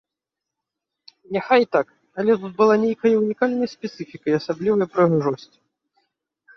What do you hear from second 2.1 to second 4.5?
але тут была нейкая ўнікальная спецыфіка і